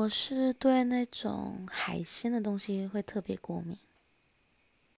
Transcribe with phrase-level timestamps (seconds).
[0.00, 3.76] 我是对那种海鲜的东西会特别过敏。